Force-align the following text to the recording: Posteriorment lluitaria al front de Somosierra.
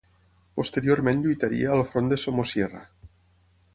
Posteriorment 0.59 1.21
lluitaria 1.25 1.75
al 1.75 1.85
front 1.91 2.11
de 2.13 2.19
Somosierra. 2.23 2.83